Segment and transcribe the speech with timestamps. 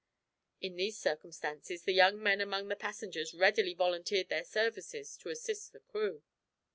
[0.59, 5.73] In these circumstances the young men among the passengers readily volunteered their services to assist
[5.73, 6.23] the crew.